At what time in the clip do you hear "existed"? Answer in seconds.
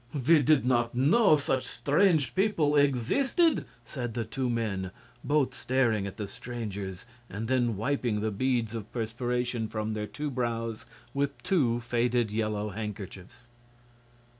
2.75-3.65